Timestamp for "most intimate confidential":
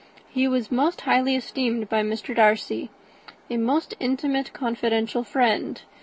3.57-5.23